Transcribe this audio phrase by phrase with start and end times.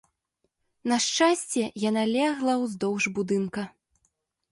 [0.91, 3.61] На шчасце, яна легла ўздоўж будынка.